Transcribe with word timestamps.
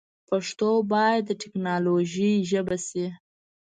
پښتو 0.29 0.69
باید 0.93 1.21
د 1.25 1.31
ټیکنالوجۍ 1.41 2.33
ژبه 2.49 2.77
شي. 2.87 3.05